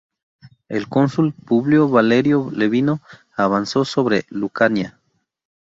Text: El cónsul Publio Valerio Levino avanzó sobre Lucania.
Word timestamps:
El 0.67 0.89
cónsul 0.89 1.31
Publio 1.31 1.87
Valerio 1.87 2.49
Levino 2.51 3.01
avanzó 3.35 3.85
sobre 3.85 4.25
Lucania. 4.29 4.99